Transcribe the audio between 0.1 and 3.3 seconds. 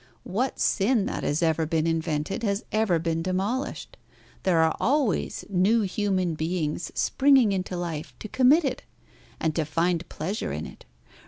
What sin that has ever been invented has ever been